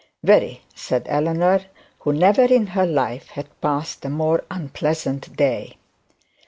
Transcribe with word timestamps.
'Very,' 0.23 0.63
said 0.73 1.05
Eleanor, 1.07 1.61
who 1.99 2.11
never 2.11 2.41
in 2.41 2.65
her 2.65 2.87
life 2.87 3.27
had 3.29 3.61
passed 3.61 4.03
a 4.03 4.09
more 4.09 4.43
unpleasant 4.49 5.35
day. 5.35 5.77